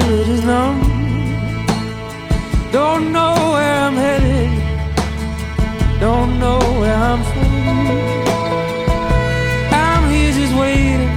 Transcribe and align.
spirit 0.00 0.28
is 0.28 0.44
numb. 0.44 0.80
Don't 2.72 3.12
know 3.12 3.34
where 3.54 3.74
I'm 3.84 3.94
headed. 3.94 4.50
Don't 6.00 6.38
know 6.38 6.58
where 6.80 6.98
I'm 7.10 7.22
from. 7.30 7.52
I'm 9.84 10.02
here 10.10 10.32
just 10.32 10.54
waiting 10.54 11.08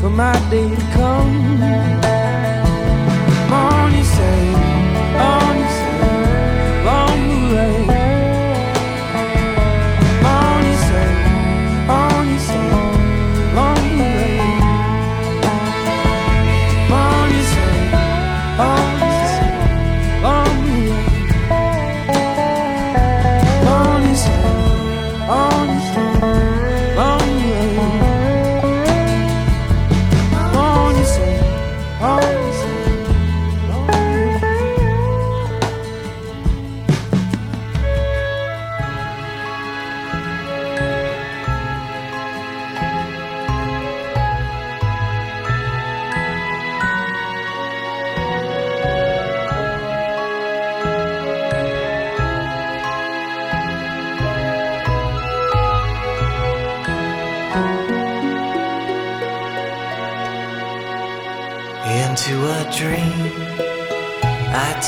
for 0.00 0.10
my 0.10 0.34
day 0.50 0.68
to 0.68 0.82
come. 0.96 2.15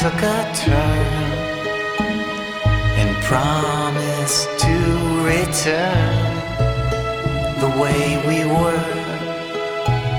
took 0.01 0.23
a 0.23 0.53
turn 0.55 1.15
and 3.01 3.17
promised 3.25 4.49
to 4.61 4.77
return. 5.25 6.35
The 7.59 7.71
way 7.83 8.17
we 8.29 8.45
were, 8.45 8.93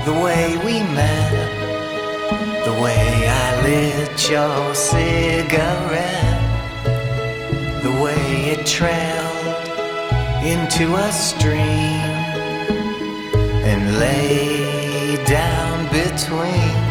the 0.04 0.12
way 0.22 0.58
we 0.66 0.82
met, 0.92 1.32
the 2.66 2.74
way 2.82 3.26
I 3.26 3.62
lit 3.64 4.28
your 4.28 4.74
cigarette, 4.74 6.42
the 7.82 8.02
way 8.04 8.50
it 8.52 8.66
trailed 8.66 9.66
into 10.44 10.94
a 10.94 11.10
stream 11.10 12.04
and 13.64 13.98
lay 13.98 15.16
down 15.24 15.88
between. 15.88 16.89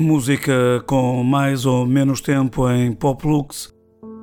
Música 0.00 0.82
com 0.86 1.22
mais 1.22 1.66
ou 1.66 1.86
menos 1.86 2.22
tempo 2.22 2.66
em 2.70 2.90
Pop 2.90 3.26
Lux, 3.26 3.70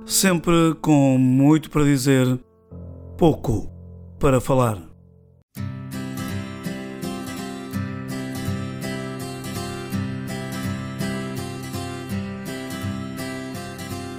sempre 0.08 0.74
com 0.82 1.20
muito 1.20 1.70
para 1.70 1.84
dizer, 1.84 2.40
pouco 3.16 3.70
para 4.20 4.42
falar. 4.42 4.82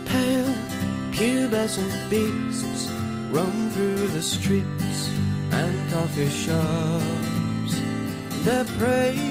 Pale 0.07 0.55
pubescent 1.11 1.93
beasts 2.09 2.89
roam 3.33 3.69
through 3.73 4.07
the 4.13 4.21
streets 4.21 5.11
and 5.51 5.75
coffee 5.91 6.31
shops. 6.31 7.83
Their 8.45 8.65
prey 8.79 9.28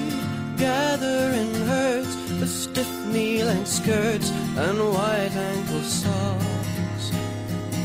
stiff 2.48 2.90
knee-length 3.06 3.68
skirts 3.68 4.30
and 4.56 4.78
white 4.78 5.34
ankle 5.34 5.82
socks. 5.82 7.12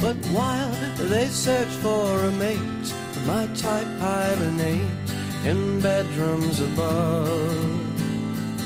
But 0.02 0.16
while 0.38 0.72
they 1.12 1.28
search 1.28 1.74
for 1.84 2.26
a 2.26 2.32
mate, 2.32 2.94
my 3.26 3.48
type 3.56 3.88
hibernate 4.00 5.10
in 5.46 5.80
bedrooms 5.82 6.60
above, 6.62 7.80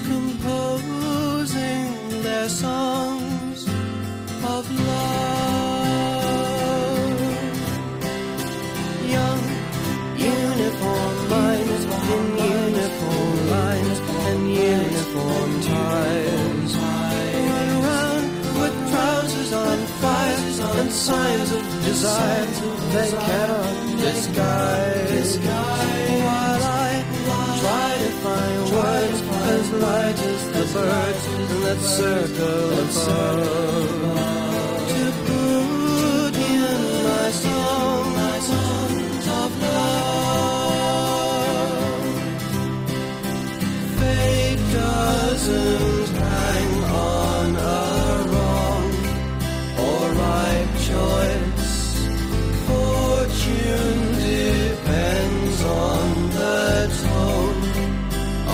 composing 0.06 1.88
their 2.24 2.50
songs 2.50 3.68
of 4.44 4.88
love. 4.88 5.57
Uniform 15.18 15.62
ties. 15.62 16.76
Run 16.78 17.70
around 17.78 18.26
with 18.60 18.76
trousers 18.90 19.54
on 19.54 19.78
fire 20.02 20.38
and 20.80 20.92
signs 20.92 21.52
of 21.52 21.64
desire 21.86 22.46
they 22.94 23.12
cannot 23.12 23.98
disguise. 23.98 25.38
While 25.38 26.64
I 26.64 27.04
try 27.62 27.92
to 28.04 28.12
find 28.24 28.62
words 28.76 29.20
as 29.54 29.68
light 29.74 30.20
as 30.32 30.44
the 30.56 30.66
birds 30.74 31.24
that 31.64 31.80
circle 31.82 32.72
above. 32.84 34.47
Doesn't 45.48 46.16
hang 46.16 46.74
on 46.84 47.56
a 47.56 47.84
wrong 48.32 48.90
or 49.88 50.04
right 50.24 50.72
choice. 50.90 51.76
Fortune 52.68 54.04
depends 54.34 55.58
on 55.64 56.06
the 56.40 56.70
tone 57.04 57.60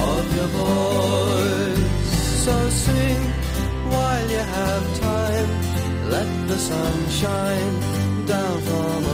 of 0.10 0.24
your 0.38 0.52
voice. 0.62 2.12
So 2.46 2.56
sing 2.70 3.22
while 3.94 4.28
you 4.36 4.44
have 4.60 4.86
time. 5.00 5.50
Let 6.16 6.30
the 6.48 6.58
sun 6.58 6.96
shine 7.10 7.76
down 8.28 8.58
from 8.68 9.13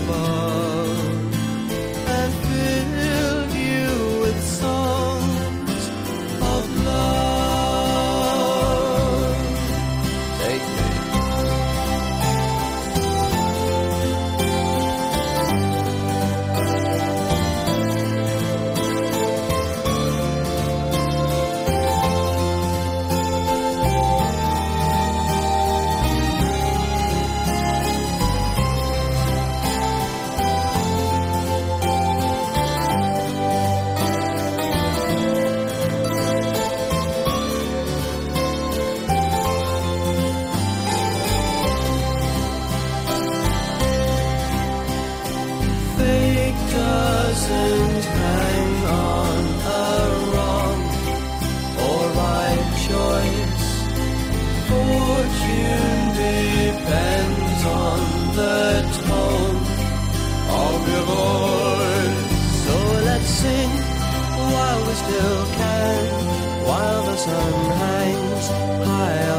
still 65.20 65.46
can, 65.48 66.66
while 66.66 67.04
the 67.04 67.18
sun 67.18 67.54
hangs 67.84 68.48
high 68.88 69.39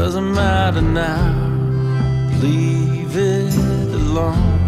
Doesn't 0.00 0.32
matter 0.32 0.80
now, 0.80 1.30
leave 2.40 3.14
it 3.14 3.54
alone. 4.00 4.58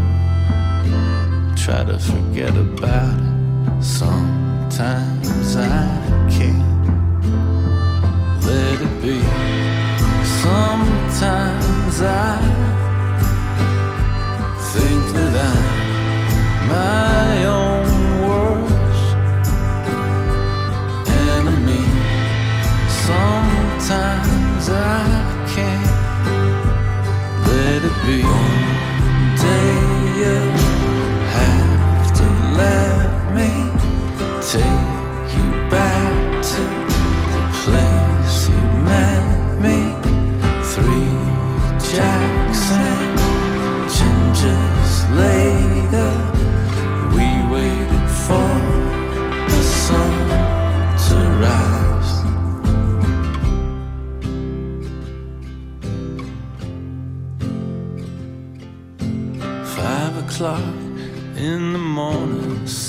Try 1.56 1.84
to 1.84 1.98
forget 1.98 2.54
about 2.54 3.18
it. 3.18 3.82
Sometimes 3.82 5.56
I 5.56 5.88
can't 6.30 6.84
let 8.44 8.78
it 8.86 8.94
be. 9.00 9.18
Sometimes 10.44 12.02
I 12.02 12.36
think 14.72 15.02
that 15.16 15.34
I'm 15.48 15.64
my 16.68 17.44
own 17.58 17.86
worst 18.28 19.16
enemy. 21.08 21.84
Sometimes 23.06 24.68
I 24.68 25.21
it 27.84 28.06
be? 28.06 28.22
One 28.22 29.36
day 29.36 29.74
you'll 30.18 30.56
have 31.38 32.12
to 32.18 32.26
let 32.56 32.91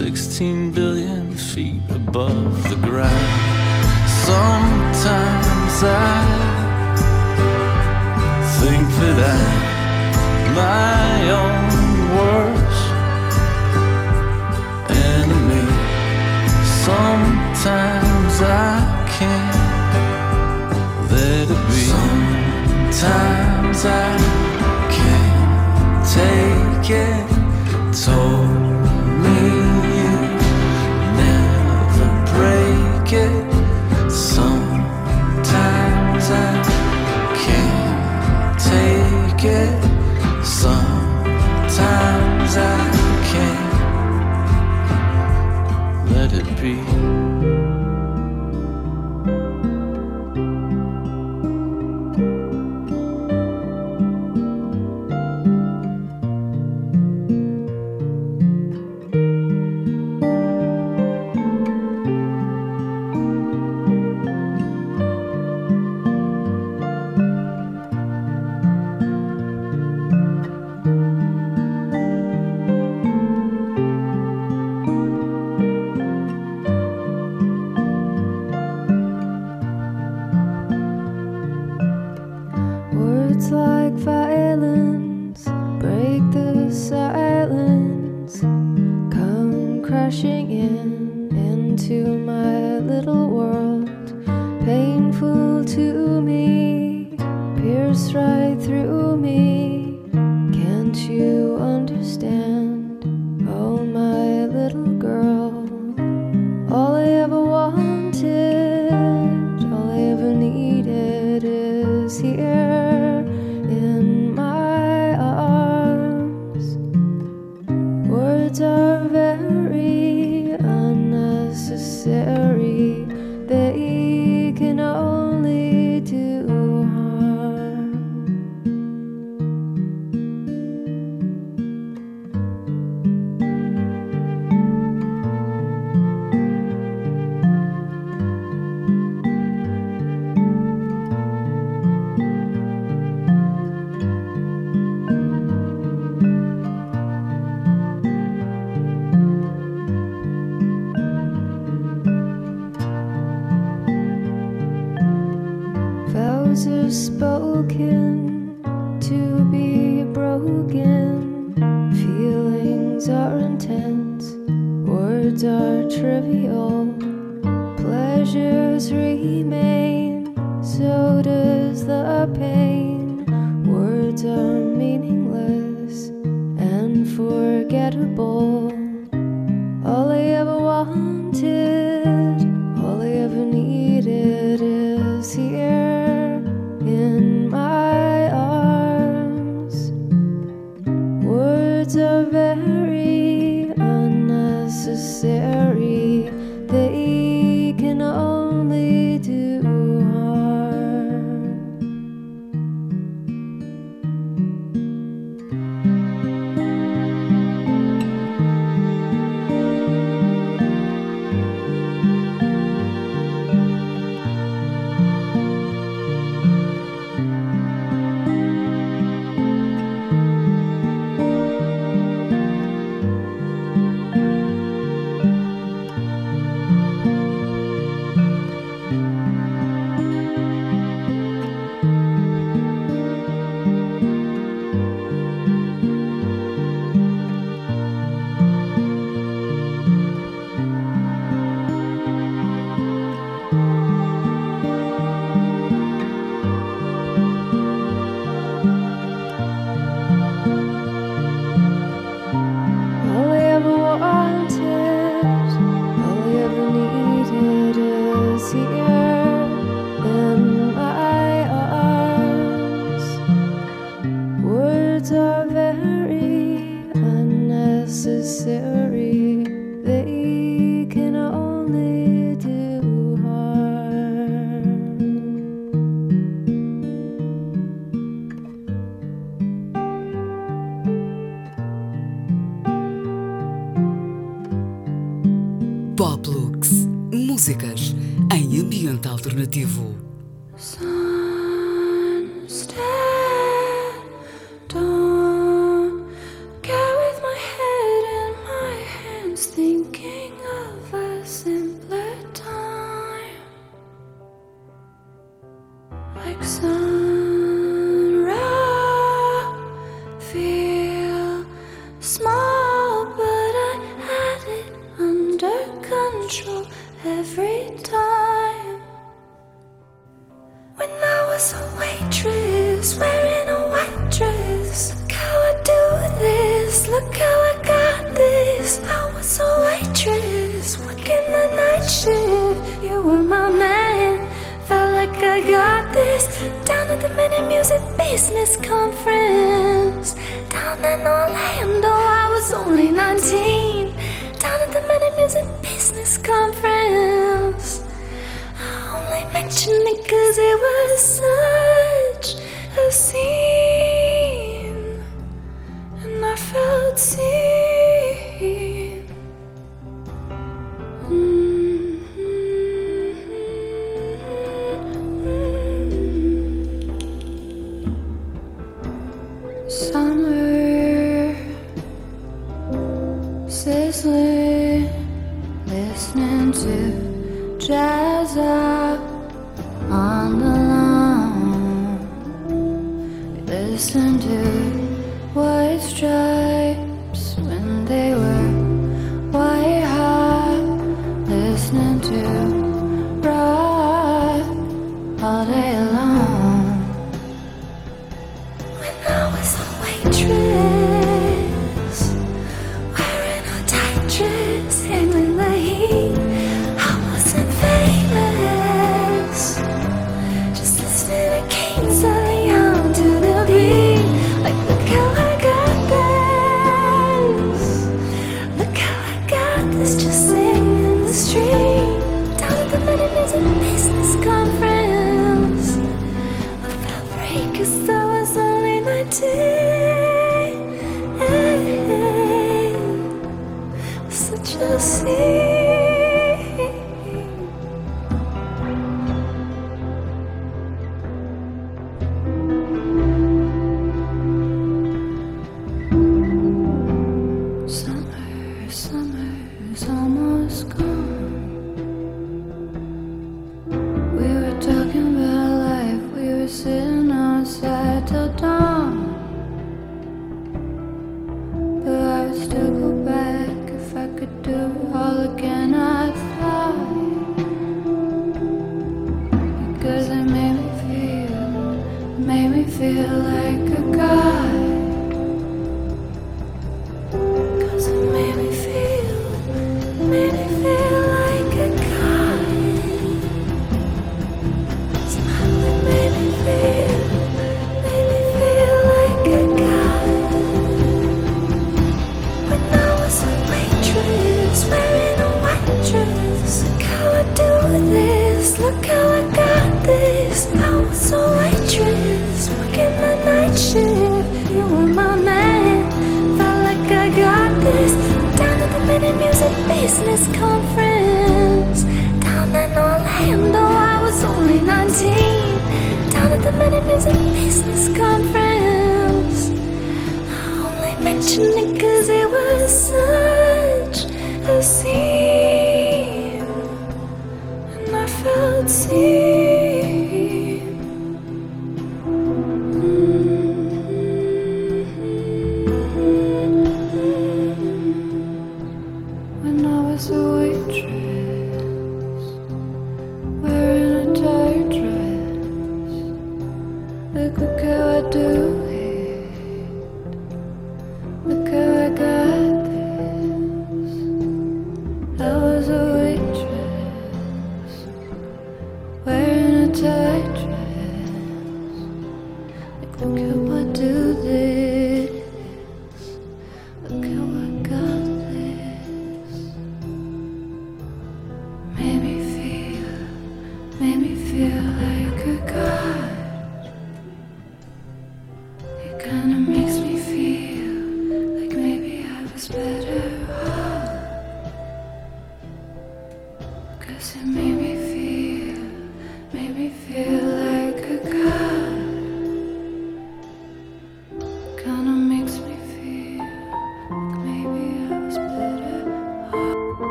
16 0.00 0.72
billion 0.72 1.30
feet 1.30 1.82
above 1.90 2.70
the 2.70 2.76
ground. 2.76 3.28
Sometimes 4.24 5.82
I 5.84 6.24
think 8.60 8.88
that 9.00 9.18
I'm 9.36 10.54
my 10.56 11.30
own 11.42 11.64
worst 12.16 12.84
enemy. 14.88 15.68
Sometimes 16.86 18.34
I 18.40 18.80
can't 19.18 19.54
let 21.12 21.44
it 21.44 21.62
be. 21.68 21.80
Sometimes 22.96 23.80
I 23.84 24.08
can't 24.96 26.00
take 26.16 26.88
it. 26.88 27.26
Told 27.92 28.69
make 33.12 33.39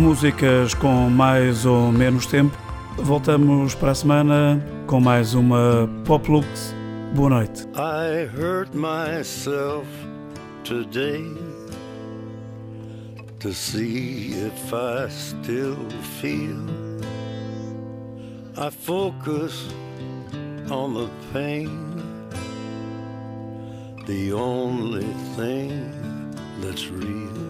Músicas 0.00 0.72
com 0.72 1.10
mais 1.10 1.66
ou 1.66 1.92
menos 1.92 2.24
tempo 2.24 2.56
Voltamos 2.96 3.74
para 3.74 3.92
a 3.92 3.94
semana 3.94 4.64
com 4.86 5.00
mais 5.00 5.34
uma 5.34 5.88
Pop 6.04 6.30
Lux. 6.30 6.74
Boa 7.14 7.30
noite. 7.30 7.66
I 7.74 8.26
hurt 8.26 8.74
myself 8.74 9.86
today 10.64 11.24
to 13.40 13.52
see 13.52 14.32
if 14.34 14.72
I 14.72 15.08
still 15.10 15.76
feel. 16.20 16.66
I 18.56 18.70
focus 18.70 19.68
on 20.70 20.94
the 20.94 21.08
pain, 21.32 21.96
the 24.06 24.32
only 24.32 25.06
thing 25.36 25.92
that's 26.60 26.88
real. 26.88 27.49